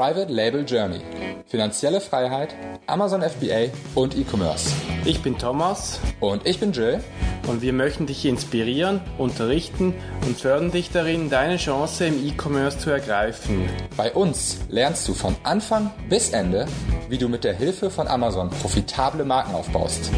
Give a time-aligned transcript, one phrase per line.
[0.00, 1.02] Private Label Journey.
[1.46, 2.54] Finanzielle Freiheit,
[2.86, 4.72] Amazon FBA und E-Commerce.
[5.04, 6.00] Ich bin Thomas.
[6.20, 7.00] Und ich bin Jill.
[7.46, 9.92] Und wir möchten dich inspirieren, unterrichten
[10.26, 13.68] und fördern dich darin, deine Chance im E-Commerce zu ergreifen.
[13.94, 16.64] Bei uns lernst du von Anfang bis Ende,
[17.10, 20.10] wie du mit der Hilfe von Amazon profitable Marken aufbaust.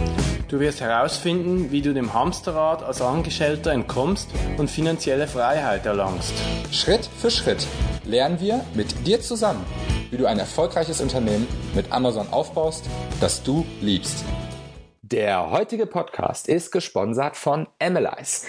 [0.46, 6.34] Du wirst herausfinden, wie du dem Hamsterrad als Angestellter entkommst und finanzielle Freiheit erlangst.
[6.70, 7.66] Schritt für Schritt
[8.04, 9.64] lernen wir mit dir zusammen,
[10.10, 12.84] wie du ein erfolgreiches Unternehmen mit Amazon aufbaust,
[13.20, 14.24] das du liebst.
[15.02, 18.46] Der heutige Podcast ist gesponsert von Analyze,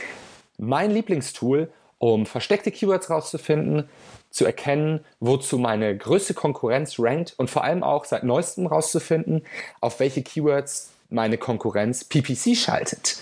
[0.58, 3.90] mein Lieblingstool, um versteckte Keywords rauszufinden,
[4.30, 9.46] zu erkennen, wozu meine größte Konkurrenz rankt und vor allem auch seit neuestem rauszufinden,
[9.80, 13.18] auf welche Keywords meine Konkurrenz PPC schaltet.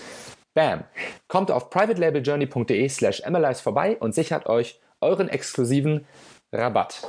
[0.54, 0.84] Bam!
[1.28, 6.06] Kommt auf privatelabeljourney.de slash analyze vorbei und sichert euch euren exklusiven
[6.52, 7.08] Rabatt.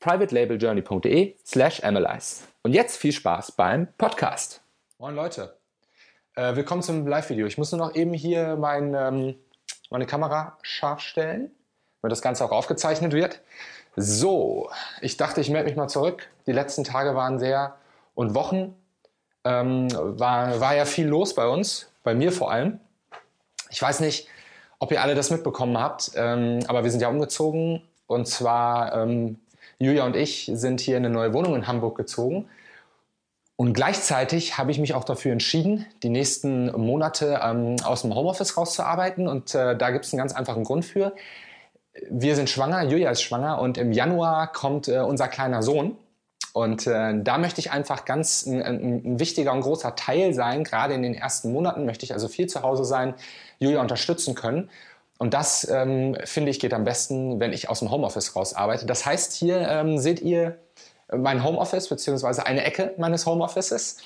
[0.00, 2.44] privatelabeljourney.de slash analyze.
[2.62, 4.62] Und jetzt viel Spaß beim Podcast.
[4.98, 5.56] Moin Leute,
[6.34, 7.46] äh, willkommen zum Live-Video.
[7.46, 9.34] Ich muss nur noch eben hier mein, ähm,
[9.90, 11.50] meine Kamera scharf stellen,
[12.00, 13.40] damit das Ganze auch aufgezeichnet wird.
[13.96, 16.28] So, ich dachte, ich melde mich mal zurück.
[16.46, 17.76] Die letzten Tage waren sehr
[18.14, 18.74] und Wochen
[19.44, 22.80] ähm, war, war ja viel los bei uns, bei mir vor allem.
[23.70, 24.28] Ich weiß nicht,
[24.78, 29.38] ob ihr alle das mitbekommen habt, ähm, aber wir sind ja umgezogen und zwar ähm,
[29.78, 32.48] Julia und ich sind hier in eine neue Wohnung in Hamburg gezogen.
[33.56, 38.56] Und gleichzeitig habe ich mich auch dafür entschieden, die nächsten Monate ähm, aus dem Homeoffice
[38.56, 39.26] rauszuarbeiten.
[39.26, 41.14] Und äh, da gibt es einen ganz einfachen Grund für.
[42.10, 45.96] Wir sind schwanger, Julia ist schwanger und im Januar kommt äh, unser kleiner Sohn.
[46.56, 50.64] Und äh, da möchte ich einfach ganz ein, ein, wichtiger und großer Teil sein.
[50.64, 53.12] Gerade in den ersten Monaten möchte ich also viel zu Hause sein,
[53.58, 54.70] Julia unterstützen können.
[55.18, 58.86] Und das, ähm, finde ich, geht am besten, wenn ich aus dem Homeoffice raus arbeite.
[58.86, 60.56] Das heißt, hier ähm, seht ihr
[61.14, 63.98] mein Homeoffice, beziehungsweise eine Ecke meines Homeoffices.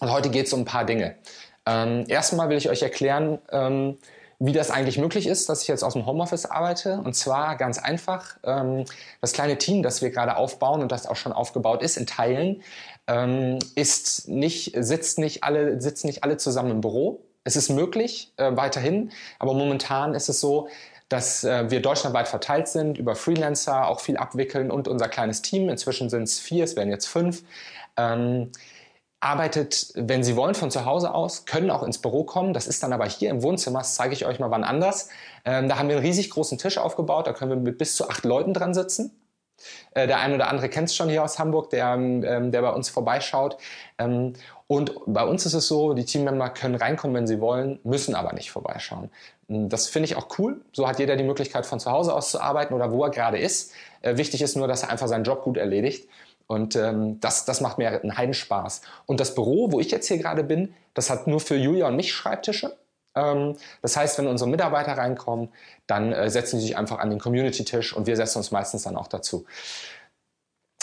[0.00, 1.18] Und heute geht es um ein paar Dinge.
[1.66, 3.96] Ähm, erstmal will ich euch erklären, ähm,
[4.42, 7.02] wie das eigentlich möglich ist, dass ich jetzt aus dem Homeoffice arbeite.
[7.04, 8.86] Und zwar ganz einfach, ähm,
[9.20, 12.62] das kleine Team, das wir gerade aufbauen und das auch schon aufgebaut ist in Teilen,
[13.06, 17.22] ähm, ist nicht, sitzt nicht alle, sitzen nicht alle zusammen im Büro.
[17.44, 20.68] Es ist möglich, äh, weiterhin, aber momentan ist es so,
[21.10, 25.68] dass äh, wir deutschlandweit verteilt sind, über Freelancer auch viel abwickeln und unser kleines Team,
[25.68, 27.42] inzwischen sind es vier, es werden jetzt fünf,
[27.98, 28.52] ähm,
[29.20, 32.54] arbeitet, wenn Sie wollen, von zu Hause aus, können auch ins Büro kommen.
[32.54, 35.08] Das ist dann aber hier im Wohnzimmer, das zeige ich euch mal wann anders.
[35.44, 38.08] Ähm, da haben wir einen riesig großen Tisch aufgebaut, da können wir mit bis zu
[38.08, 39.20] acht Leuten dran sitzen.
[39.92, 42.70] Äh, der eine oder andere kennt es schon hier aus Hamburg, der, ähm, der bei
[42.70, 43.58] uns vorbeischaut.
[43.98, 44.34] Ähm,
[44.66, 48.32] und bei uns ist es so, die Teammember können reinkommen, wenn sie wollen, müssen aber
[48.32, 49.10] nicht vorbeischauen.
[49.48, 50.62] Ähm, das finde ich auch cool.
[50.72, 53.38] So hat jeder die Möglichkeit, von zu Hause aus zu arbeiten oder wo er gerade
[53.38, 53.72] ist.
[54.02, 56.08] Äh, wichtig ist nur, dass er einfach seinen Job gut erledigt.
[56.50, 58.80] Und ähm, das, das macht mir einen Heidenspaß.
[59.06, 61.94] Und das Büro, wo ich jetzt hier gerade bin, das hat nur für Julia und
[61.94, 62.76] mich Schreibtische.
[63.14, 65.50] Ähm, das heißt, wenn unsere Mitarbeiter reinkommen,
[65.86, 68.96] dann äh, setzen sie sich einfach an den Community-Tisch und wir setzen uns meistens dann
[68.96, 69.46] auch dazu.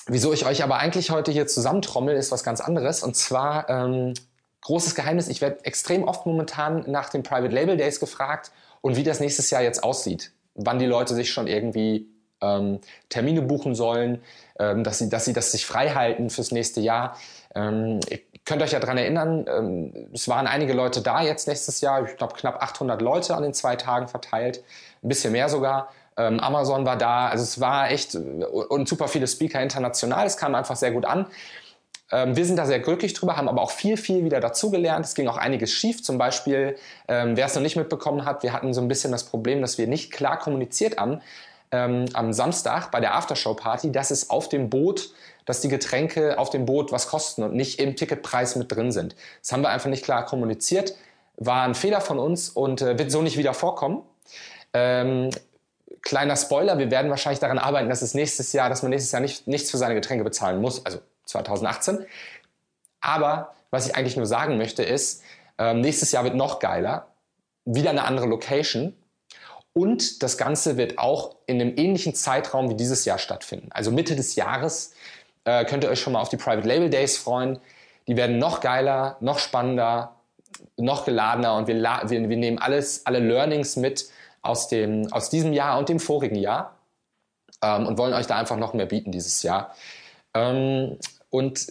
[0.05, 3.03] Wieso ich euch aber eigentlich heute hier zusammentrommel, ist was ganz anderes.
[3.03, 4.13] Und zwar, ähm,
[4.61, 9.03] großes Geheimnis, ich werde extrem oft momentan nach den Private Label Days gefragt und wie
[9.03, 10.31] das nächstes Jahr jetzt aussieht.
[10.55, 12.07] Wann die Leute sich schon irgendwie
[12.41, 14.21] ähm, Termine buchen sollen,
[14.59, 17.17] ähm, dass, sie, dass sie das sich frei halten fürs nächste Jahr.
[17.55, 21.81] Ähm, ihr könnt euch ja daran erinnern, ähm, es waren einige Leute da jetzt nächstes
[21.81, 24.63] Jahr, ich glaube knapp 800 Leute an den zwei Tagen verteilt,
[25.03, 25.89] ein bisschen mehr sogar.
[26.17, 30.55] Ähm, Amazon war da, also es war echt und super viele Speaker international, es kam
[30.55, 31.27] einfach sehr gut an.
[32.09, 35.05] Ähm, wir sind da sehr glücklich drüber, haben aber auch viel, viel wieder dazugelernt.
[35.05, 36.01] Es ging auch einiges schief.
[36.01, 36.77] Zum Beispiel,
[37.07, 39.87] wer es noch nicht mitbekommen hat, wir hatten so ein bisschen das Problem, dass wir
[39.87, 41.21] nicht klar kommuniziert haben,
[41.71, 45.11] ähm, am Samstag bei der Aftershow-Party, dass es auf dem Boot,
[45.45, 49.15] dass die Getränke auf dem Boot was kosten und nicht im Ticketpreis mit drin sind.
[49.41, 50.95] Das haben wir einfach nicht klar kommuniziert.
[51.37, 54.03] War ein Fehler von uns und äh, wird so nicht wieder vorkommen.
[54.73, 55.29] Ähm,
[56.01, 59.21] kleiner Spoiler, wir werden wahrscheinlich daran arbeiten, dass es nächstes Jahr, dass man nächstes Jahr
[59.21, 62.05] nicht, nichts für seine Getränke bezahlen muss, also 2018.
[63.01, 65.23] Aber was ich eigentlich nur sagen möchte ist,
[65.57, 67.07] ähm, nächstes Jahr wird noch geiler,
[67.65, 68.93] wieder eine andere Location
[69.77, 73.69] und das Ganze wird auch in einem ähnlichen Zeitraum wie dieses Jahr stattfinden.
[73.71, 74.93] Also Mitte des Jahres
[75.45, 77.59] äh, könnt ihr euch schon mal auf die Private Label Days freuen.
[78.07, 80.15] Die werden noch geiler, noch spannender,
[80.77, 84.09] noch geladener und wir, wir, wir nehmen alles, alle Learnings mit
[84.41, 86.75] aus, dem, aus diesem Jahr und dem vorigen Jahr
[87.61, 89.75] ähm, und wollen euch da einfach noch mehr bieten dieses Jahr.
[90.33, 90.97] Ähm,
[91.29, 91.67] und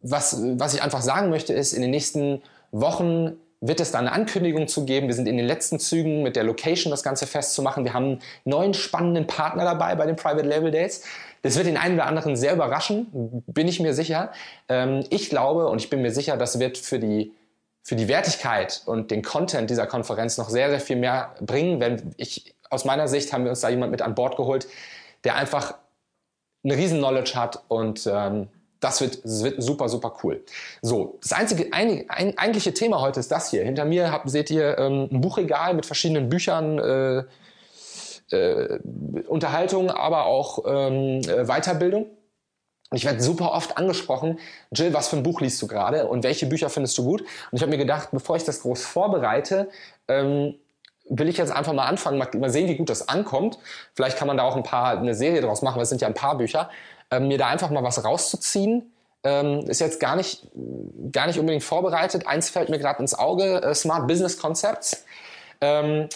[0.00, 4.12] was, was ich einfach sagen möchte, ist, in den nächsten Wochen wird es da eine
[4.12, 5.08] Ankündigung zu geben.
[5.08, 7.84] Wir sind in den letzten Zügen mit der Location das Ganze festzumachen.
[7.84, 11.02] Wir haben einen neuen spannenden Partner dabei bei den Private Label Days.
[11.42, 14.32] Das wird den einen oder anderen sehr überraschen, bin ich mir sicher.
[14.68, 17.32] Ähm, ich glaube und ich bin mir sicher, das wird für die
[17.86, 21.78] für die Wertigkeit und den Content dieser Konferenz noch sehr, sehr viel mehr bringen.
[21.78, 24.66] Wenn ich, aus meiner Sicht haben wir uns da jemand mit an Bord geholt,
[25.22, 25.74] der einfach
[26.64, 28.48] eine riesen Knowledge hat und ähm,
[28.86, 30.44] das wird, das wird super, super cool.
[30.82, 33.64] So, das einzige, ein, ein, eigentliche Thema heute ist das hier.
[33.64, 37.24] Hinter mir habt, seht ihr ähm, ein Buchregal mit verschiedenen Büchern, äh,
[38.30, 38.78] äh,
[39.26, 42.06] Unterhaltung, aber auch ähm, äh, Weiterbildung.
[42.90, 44.38] Und ich werde super oft angesprochen,
[44.70, 47.22] Jill, was für ein Buch liest du gerade und welche Bücher findest du gut?
[47.22, 49.68] Und ich habe mir gedacht, bevor ich das groß vorbereite,
[50.06, 50.54] ähm,
[51.08, 53.58] will ich jetzt einfach mal anfangen, mal, sehen, wie gut das ankommt.
[53.94, 56.08] Vielleicht kann man da auch ein paar eine Serie draus machen, weil es sind ja
[56.08, 56.70] ein paar Bücher.
[57.10, 58.92] Ähm, mir da einfach mal was rauszuziehen,
[59.22, 60.48] ähm, ist jetzt gar nicht
[61.12, 62.26] gar nicht unbedingt vorbereitet.
[62.26, 65.04] Eins fällt mir gerade ins Auge: äh, Smart Business Concepts.
[65.60, 66.08] Ähm,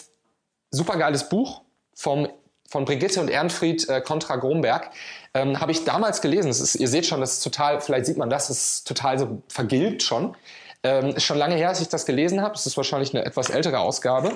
[0.69, 1.61] super geiles Buch
[1.93, 2.27] vom
[2.71, 4.91] von Brigitte und Ehrenfried äh, Contra Gromberg.
[5.33, 6.49] Ähm, habe ich damals gelesen.
[6.49, 9.41] Ist, ihr seht schon, das ist total, vielleicht sieht man das, das ist total so
[9.49, 10.35] vergilbt schon.
[10.83, 12.53] Ähm, ist schon lange her, als ich das gelesen habe.
[12.53, 14.35] Das ist wahrscheinlich eine etwas ältere Ausgabe.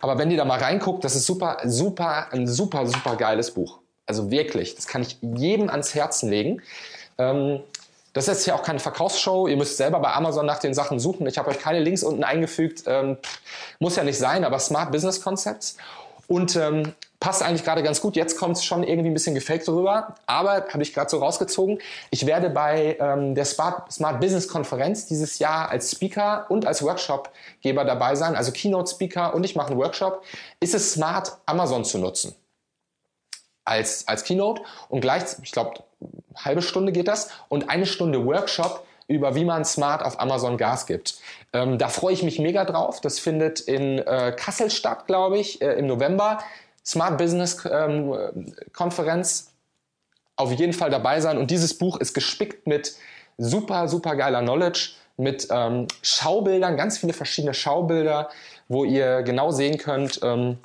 [0.00, 3.78] Aber wenn ihr da mal reinguckt, das ist super, super, ein super, super geiles Buch.
[4.06, 6.62] Also wirklich, das kann ich jedem ans Herzen legen.
[7.18, 7.60] Ähm,
[8.12, 9.46] das ist ja auch keine Verkaufsshow.
[9.46, 11.26] Ihr müsst selber bei Amazon nach den Sachen suchen.
[11.26, 12.84] Ich habe euch keine Links unten eingefügt.
[12.86, 13.18] Ähm,
[13.78, 15.76] muss ja nicht sein, aber Smart Business Concepts.
[16.28, 18.16] Und ähm, passt eigentlich gerade ganz gut.
[18.16, 21.78] Jetzt kommt es schon irgendwie ein bisschen gefaked rüber, aber habe ich gerade so rausgezogen.
[22.10, 26.82] Ich werde bei ähm, der Smart, Smart Business Konferenz dieses Jahr als Speaker und als
[26.82, 30.22] Workshopgeber dabei sein, also Keynote Speaker und ich mache einen Workshop.
[30.60, 32.34] Ist es smart, Amazon zu nutzen?
[33.64, 35.82] Als, als Keynote und gleich, ich glaube,
[36.36, 40.86] halbe Stunde geht das und eine Stunde Workshop über wie man smart auf Amazon Gas
[40.86, 41.18] gibt.
[41.52, 43.00] Ähm, da freue ich mich mega drauf.
[43.00, 46.38] Das findet in äh, Kassel statt, glaube ich, äh, im November.
[46.84, 48.14] Smart Business ähm,
[48.72, 49.52] Konferenz
[50.36, 51.38] auf jeden Fall dabei sein.
[51.38, 52.96] Und dieses Buch ist gespickt mit
[53.38, 58.28] super, super geiler Knowledge, mit ähm, Schaubildern, ganz viele verschiedene Schaubilder,
[58.68, 60.58] wo ihr genau sehen könnt, ähm,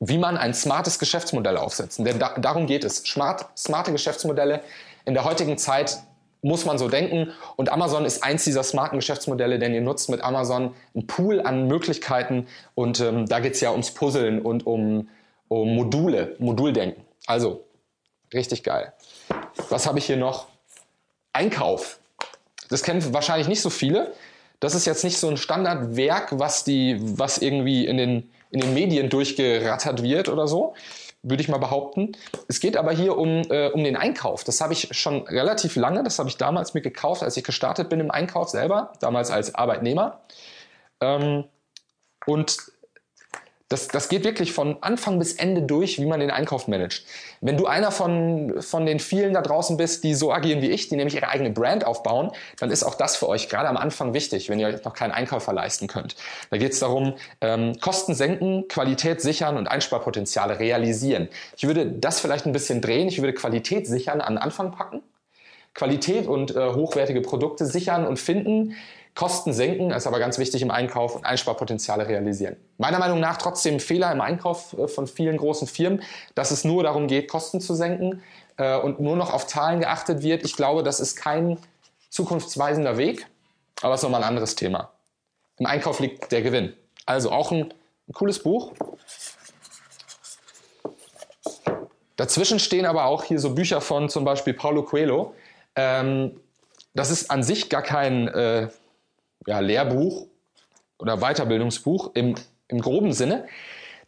[0.00, 1.98] wie man ein smartes Geschäftsmodell aufsetzt.
[1.98, 2.96] Denn da, darum geht es.
[2.96, 4.60] Smart, smarte Geschäftsmodelle
[5.06, 5.98] in der heutigen Zeit
[6.44, 7.32] muss man so denken.
[7.56, 11.66] Und Amazon ist eins dieser smarten Geschäftsmodelle, denn ihr nutzt mit Amazon einen Pool an
[11.66, 12.46] Möglichkeiten.
[12.76, 15.08] Und ähm, da geht es ja ums Puzzeln und um
[15.48, 17.04] um Module, Moduldenken.
[17.26, 17.64] Also,
[18.32, 18.92] richtig geil.
[19.68, 20.48] Was habe ich hier noch?
[21.32, 21.98] Einkauf.
[22.68, 24.12] Das kennen wahrscheinlich nicht so viele.
[24.60, 28.72] Das ist jetzt nicht so ein Standardwerk, was, die, was irgendwie in den, in den
[28.72, 30.74] Medien durchgerattert wird oder so,
[31.24, 32.12] würde ich mal behaupten.
[32.48, 34.44] Es geht aber hier um, äh, um den Einkauf.
[34.44, 37.88] Das habe ich schon relativ lange, das habe ich damals mir gekauft, als ich gestartet
[37.88, 40.20] bin im Einkauf selber, damals als Arbeitnehmer.
[41.00, 41.44] Ähm,
[42.26, 42.56] und
[43.74, 47.04] das, das geht wirklich von Anfang bis Ende durch, wie man den Einkauf managt.
[47.40, 50.88] Wenn du einer von, von den vielen da draußen bist, die so agieren wie ich,
[50.88, 52.30] die nämlich ihre eigene Brand aufbauen,
[52.60, 55.52] dann ist auch das für euch gerade am Anfang wichtig, wenn ihr noch keinen Einkäufer
[55.52, 56.14] leisten könnt.
[56.50, 61.28] Da geht es darum, ähm, Kosten senken, Qualität sichern und Einsparpotenziale realisieren.
[61.56, 63.08] Ich würde das vielleicht ein bisschen drehen.
[63.08, 65.02] Ich würde Qualität sichern an Anfang packen.
[65.74, 68.76] Qualität und äh, hochwertige Produkte sichern und finden
[69.14, 72.56] Kosten senken, ist aber ganz wichtig im Einkauf und Einsparpotenziale realisieren.
[72.78, 76.02] Meiner Meinung nach trotzdem Fehler im Einkauf äh, von vielen großen Firmen,
[76.34, 78.22] dass es nur darum geht, Kosten zu senken
[78.56, 80.44] äh, und nur noch auf Zahlen geachtet wird.
[80.44, 81.58] Ich glaube, das ist kein
[82.10, 83.26] zukunftsweisender Weg,
[83.82, 84.90] aber es ist nochmal ein anderes Thema.
[85.58, 86.74] Im Einkauf liegt der Gewinn.
[87.06, 87.72] Also auch ein,
[88.08, 88.72] ein cooles Buch.
[92.16, 95.34] Dazwischen stehen aber auch hier so Bücher von zum Beispiel Paulo Coelho.
[95.76, 96.40] Ähm,
[96.94, 98.68] das ist an sich gar kein äh,
[99.46, 100.26] ja, Lehrbuch
[100.98, 102.34] oder Weiterbildungsbuch im,
[102.68, 103.46] im groben Sinne.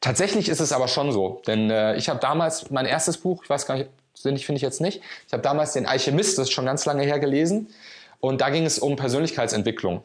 [0.01, 3.51] Tatsächlich ist es aber schon so, denn äh, ich habe damals mein erstes Buch, ich
[3.51, 6.67] weiß gar nicht, finde ich jetzt nicht, ich habe damals den Alchemist, das ist schon
[6.67, 7.69] ganz lange her gelesen
[8.21, 10.03] und da ging es um Persönlichkeitsentwicklung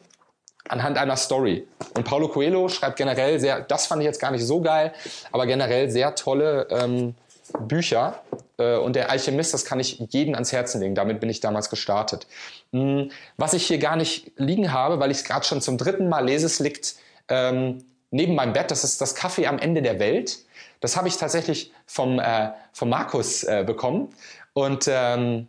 [0.68, 1.66] anhand einer Story.
[1.94, 4.92] Und Paulo Coelho schreibt generell sehr, das fand ich jetzt gar nicht so geil,
[5.30, 7.14] aber generell sehr tolle ähm,
[7.60, 8.22] Bücher.
[8.62, 10.94] Äh, und der Alchemist, das kann ich jedem ans Herzen legen.
[10.94, 12.26] Damit bin ich damals gestartet.
[12.72, 16.08] Hm, was ich hier gar nicht liegen habe, weil ich es gerade schon zum dritten
[16.08, 16.96] Mal lese, es liegt
[17.28, 18.70] ähm, neben meinem Bett.
[18.70, 20.38] Das ist das Kaffee am Ende der Welt.
[20.80, 24.08] Das habe ich tatsächlich vom, äh, vom Markus äh, bekommen.
[24.52, 25.48] Und ähm,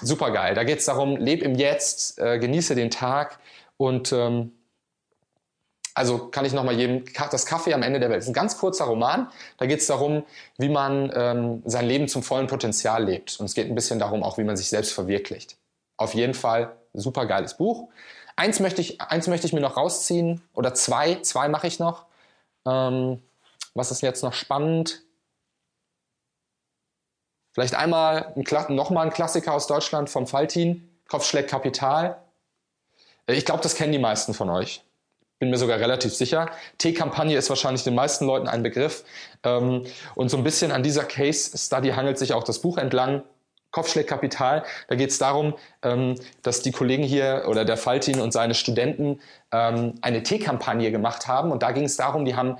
[0.00, 0.54] super geil.
[0.54, 3.38] Da geht es darum, leb im Jetzt, äh, genieße den Tag
[3.76, 4.52] und ähm,
[5.94, 8.22] also kann ich nochmal jedem, das Kaffee am Ende der Welt.
[8.22, 9.28] Ist ein ganz kurzer Roman.
[9.58, 10.24] Da geht es darum,
[10.58, 13.38] wie man ähm, sein Leben zum vollen Potenzial lebt.
[13.40, 15.56] Und es geht ein bisschen darum, auch wie man sich selbst verwirklicht.
[15.96, 17.88] Auf jeden Fall super geiles Buch.
[18.36, 22.06] eins, möchte ich, eins möchte ich mir noch rausziehen, oder zwei, zwei mache ich noch.
[22.66, 23.22] Ähm,
[23.74, 25.02] was ist jetzt noch spannend?
[27.52, 32.22] Vielleicht einmal ein, nochmal ein Klassiker aus Deutschland vom Faltin, Kopfschläg Kapital.
[33.26, 34.84] Äh, ich glaube, das kennen die meisten von euch.
[35.40, 36.50] Bin mir sogar relativ sicher.
[36.78, 39.04] T-Kampagne ist wahrscheinlich den meisten Leuten ein Begriff.
[39.42, 43.22] Ähm, und so ein bisschen an dieser Case Study hangelt sich auch das Buch entlang.
[43.70, 44.64] Kopfschläg Kapital.
[44.88, 49.20] Da geht es darum, ähm, dass die Kollegen hier oder der Faltin und seine Studenten
[49.50, 51.52] ähm, eine T-Kampagne gemacht haben.
[51.52, 52.58] Und da ging es darum, die haben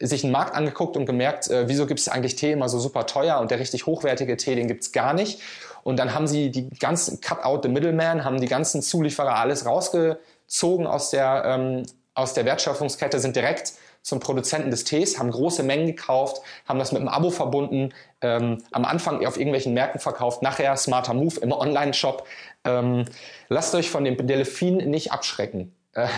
[0.00, 3.06] sich einen Markt angeguckt und gemerkt, äh, wieso gibt es eigentlich Tee immer so super
[3.06, 5.40] teuer und der richtig hochwertige Tee, den gibt es gar nicht.
[5.82, 9.66] Und dann haben sie die ganzen Cut out the middleman, haben die ganzen Zulieferer alles
[9.66, 15.62] rausgezogen aus der, ähm, aus der Wertschöpfungskette, sind direkt zum Produzenten des Tees, haben große
[15.62, 20.42] Mengen gekauft, haben das mit einem Abo verbunden, ähm, am Anfang auf irgendwelchen Märkten verkauft,
[20.42, 22.26] nachher smarter Move im Online-Shop.
[22.64, 23.04] Ähm,
[23.48, 25.74] lasst euch von dem Delfin nicht abschrecken.
[25.92, 26.08] Äh,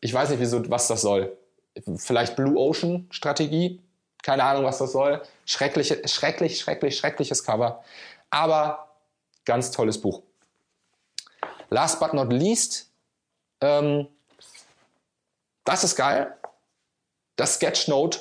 [0.00, 1.36] ich weiß nicht, wieso, was das soll
[1.96, 3.80] vielleicht Blue Ocean Strategie.
[4.22, 5.22] Keine Ahnung, was das soll.
[5.46, 7.84] Schreckliche, schrecklich, schrecklich, schreckliches Cover.
[8.30, 8.90] Aber
[9.44, 10.22] ganz tolles Buch.
[11.70, 12.90] Last but not least,
[13.60, 14.08] ähm,
[15.68, 16.34] das ist geil.
[17.36, 18.20] Das Sketchnote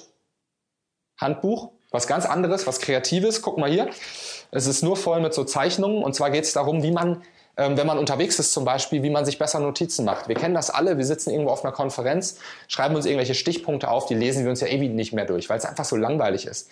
[1.19, 1.71] Handbuch.
[1.89, 3.41] Was ganz anderes, was Kreatives.
[3.41, 3.89] Guck mal hier.
[4.51, 6.03] Es ist nur voll mit so Zeichnungen.
[6.03, 7.23] Und zwar geht es darum, wie man
[7.59, 10.27] ähm, wenn man unterwegs ist zum Beispiel, wie man sich besser Notizen macht.
[10.27, 12.37] Wir kennen das alle, wir sitzen irgendwo auf einer Konferenz,
[12.67, 15.57] schreiben uns irgendwelche Stichpunkte auf, die lesen wir uns ja ewig nicht mehr durch, weil
[15.57, 16.69] es einfach so langweilig ist.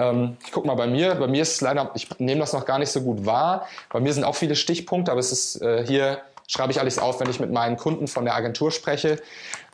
[0.00, 2.64] Ähm, ich guck mal bei mir, bei mir ist es leider, ich nehme das noch
[2.64, 3.68] gar nicht so gut wahr.
[3.92, 7.20] Bei mir sind auch viele Stichpunkte, aber es ist äh, hier schreibe ich alles auf,
[7.20, 9.20] wenn ich mit meinen Kunden von der Agentur spreche.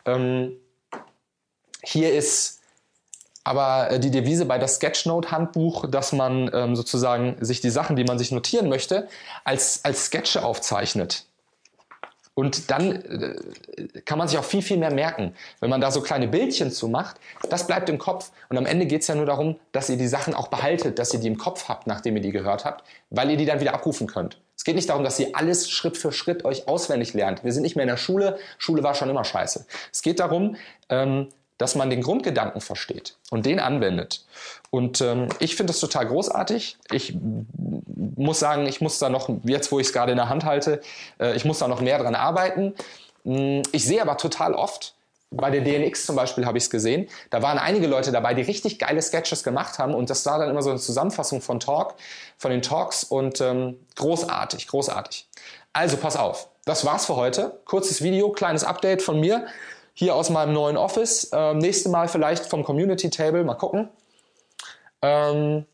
[0.05, 0.57] Ähm,
[1.83, 2.61] hier ist
[3.45, 8.05] aber äh, die Devise bei das Sketchnote-Handbuch, dass man ähm, sozusagen sich die Sachen, die
[8.05, 9.09] man sich notieren möchte,
[9.45, 11.25] als, als Sketche aufzeichnet.
[12.35, 15.35] Und dann äh, kann man sich auch viel, viel mehr merken.
[15.59, 17.17] Wenn man da so kleine Bildchen zu macht,
[17.49, 18.31] das bleibt im Kopf.
[18.49, 21.13] Und am Ende geht es ja nur darum, dass ihr die Sachen auch behaltet, dass
[21.13, 23.75] ihr die im Kopf habt, nachdem ihr die gehört habt, weil ihr die dann wieder
[23.75, 24.39] abrufen könnt.
[24.61, 27.45] Es geht nicht darum, dass ihr alles Schritt für Schritt euch auswendig lernt.
[27.45, 28.39] Wir sind nicht mehr in der Schule.
[28.59, 29.65] Schule war schon immer scheiße.
[29.91, 30.57] Es geht darum,
[30.91, 34.27] ähm, dass man den Grundgedanken versteht und den anwendet.
[34.69, 36.77] Und ähm, ich finde das total großartig.
[36.93, 37.17] Ich
[38.17, 40.83] muss sagen, ich muss da noch, jetzt wo ich es gerade in der Hand halte,
[41.19, 42.75] äh, ich muss da noch mehr dran arbeiten.
[43.25, 44.95] Hm, ich sehe aber total oft,
[45.31, 48.43] bei der DNX zum Beispiel habe ich es gesehen, da waren einige Leute dabei, die
[48.43, 51.95] richtig geile Sketches gemacht haben und das war dann immer so eine Zusammenfassung von Talk,
[52.37, 55.29] von den Talks und ähm, großartig, großartig.
[55.73, 57.61] Also pass auf, das war's für heute.
[57.65, 59.47] Kurzes Video, kleines Update von mir
[59.95, 61.31] hier aus meinem neuen Office.
[61.33, 63.89] Ähm, nächste Mal vielleicht vom Community Table, mal gucken.
[65.03, 65.65] Ähm,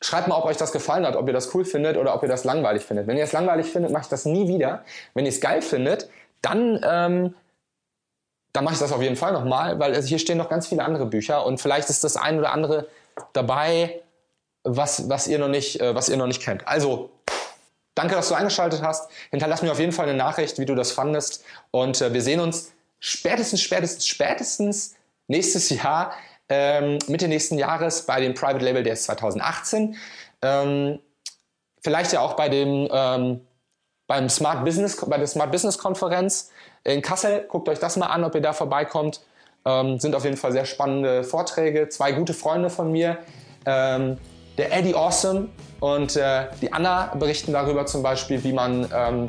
[0.00, 2.28] schreibt mal, ob euch das gefallen hat, ob ihr das cool findet oder ob ihr
[2.28, 3.06] das langweilig findet.
[3.06, 4.84] Wenn ihr es langweilig findet, mache ich das nie wieder.
[5.14, 6.08] Wenn ihr es geil findet,
[6.40, 7.34] dann, ähm,
[8.56, 10.82] dann mache ich das auf jeden Fall nochmal, weil also hier stehen noch ganz viele
[10.82, 12.88] andere Bücher und vielleicht ist das ein oder andere
[13.34, 14.00] dabei,
[14.64, 16.66] was, was, ihr, noch nicht, äh, was ihr noch nicht kennt.
[16.66, 17.10] Also,
[17.94, 19.10] danke, dass du eingeschaltet hast.
[19.30, 22.40] Hinterlass mir auf jeden Fall eine Nachricht, wie du das fandest und äh, wir sehen
[22.40, 24.94] uns spätestens, spätestens, spätestens
[25.26, 26.14] nächstes Jahr,
[26.48, 29.96] ähm, Mitte nächsten Jahres bei dem Private Label Days 2018.
[30.40, 30.98] Ähm,
[31.82, 33.46] vielleicht ja auch bei dem ähm,
[34.06, 36.50] beim Smart Business, bei der Smart Business Konferenz
[36.86, 37.44] in Kassel.
[37.48, 39.20] Guckt euch das mal an, ob ihr da vorbeikommt.
[39.64, 41.88] Ähm, sind auf jeden Fall sehr spannende Vorträge.
[41.88, 43.18] Zwei gute Freunde von mir,
[43.64, 44.18] ähm,
[44.56, 45.48] der Eddie Awesome
[45.80, 49.26] und äh, die Anna berichten darüber zum Beispiel, wie man ähm,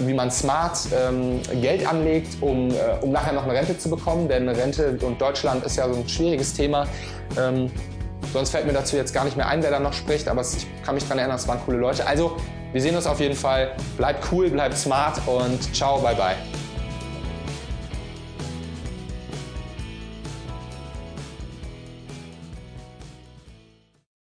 [0.00, 4.26] wie man smart ähm, Geld anlegt, um, äh, um nachher noch eine Rente zu bekommen.
[4.26, 6.86] Denn Rente und Deutschland ist ja so ein schwieriges Thema.
[7.38, 7.70] Ähm,
[8.32, 10.66] sonst fällt mir dazu jetzt gar nicht mehr ein, wer da noch spricht, aber ich
[10.84, 12.06] kann mich daran erinnern, es waren coole Leute.
[12.06, 12.36] Also,
[12.72, 13.72] wir sehen uns auf jeden Fall.
[13.96, 16.36] Bleibt cool, bleibt smart und ciao, bye bye.